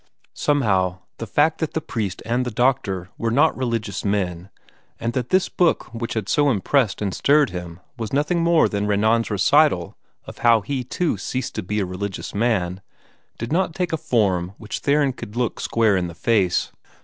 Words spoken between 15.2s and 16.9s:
look square in the face.